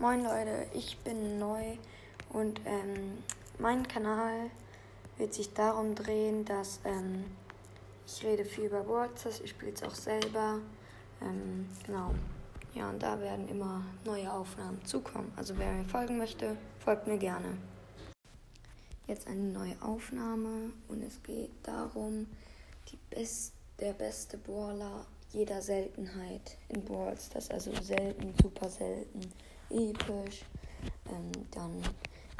[0.00, 1.76] Moin Leute, ich bin neu
[2.28, 3.18] und ähm,
[3.58, 4.48] mein Kanal
[5.16, 7.24] wird sich darum drehen, dass ähm,
[8.06, 10.60] ich rede viel über WordPress, ich spiele es auch selber.
[11.20, 12.14] Ähm, genau.
[12.76, 15.32] Ja, und da werden immer neue Aufnahmen zukommen.
[15.34, 17.58] Also wer mir folgen möchte, folgt mir gerne.
[19.08, 22.28] Jetzt eine neue Aufnahme und es geht darum,
[22.92, 27.28] die best, der beste Brawler jeder Seltenheit in Brawls.
[27.30, 29.20] Das ist also selten, super selten
[29.70, 30.44] episch,
[31.10, 31.82] ähm, dann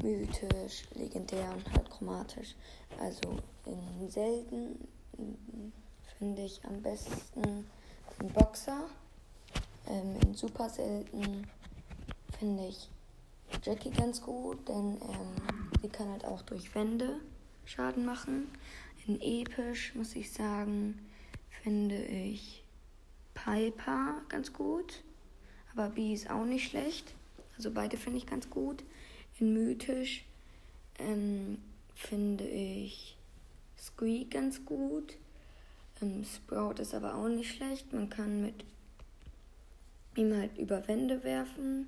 [0.03, 2.55] mythisch, legendär und halt chromatisch.
[2.99, 4.89] Also in selten
[6.19, 7.67] finde ich am besten
[8.21, 8.85] den Boxer.
[9.87, 11.47] Ähm, in super selten
[12.39, 12.89] finde ich
[13.63, 17.21] Jackie ganz gut, denn ähm, sie kann halt auch durch Wände
[17.65, 18.49] Schaden machen.
[19.07, 20.99] In episch muss ich sagen,
[21.63, 22.63] finde ich
[23.45, 25.03] Piper ganz gut.
[25.73, 27.15] Aber B ist auch nicht schlecht.
[27.57, 28.83] Also beide finde ich ganz gut.
[29.39, 30.25] In mythisch
[30.99, 31.59] ähm,
[31.95, 33.17] finde ich
[33.79, 35.17] Squeak ganz gut.
[36.03, 37.93] Ähm, Sprout ist aber auch nicht schlecht.
[37.93, 38.65] Man kann mit
[40.17, 41.87] ihm halt über Wände werfen.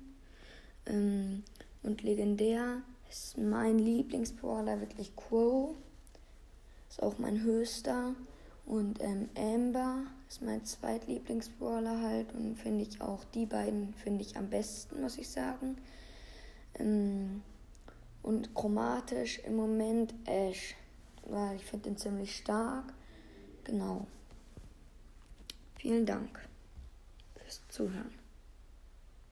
[0.85, 1.43] Ähm,
[1.83, 5.75] und legendär ist mein Lieblingsbrawler wirklich Quo.
[6.89, 8.15] Ist auch mein höchster.
[8.71, 14.37] Und ähm, Amber ist mein zweitlieblingsbrawler halt und finde ich auch die beiden finde ich
[14.37, 15.75] am besten, muss ich sagen.
[16.75, 17.41] Ähm,
[18.23, 20.77] und chromatisch im Moment Ash,
[21.27, 22.93] weil ich finde den ziemlich stark.
[23.65, 24.07] Genau.
[25.75, 26.39] Vielen Dank
[27.35, 28.20] fürs Zuhören.